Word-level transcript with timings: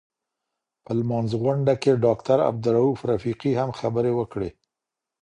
په 0.83 0.91
لمانځغونډه 0.99 1.73
کي 1.81 1.91
داکټر 2.05 2.37
عبدالروف 2.49 2.99
رفیقي 3.11 3.51
هم 3.59 3.69
خبري 3.79 4.11
وکړې. 4.15 4.49